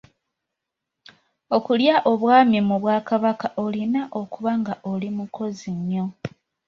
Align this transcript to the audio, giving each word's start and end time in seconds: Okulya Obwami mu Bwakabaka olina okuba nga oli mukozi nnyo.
Okulya 1.55 1.95
Obwami 2.11 2.59
mu 2.67 2.75
Bwakabaka 2.81 3.47
olina 3.65 4.01
okuba 4.21 4.51
nga 4.59 4.73
oli 4.91 5.09
mukozi 5.17 5.69
nnyo. 5.77 6.05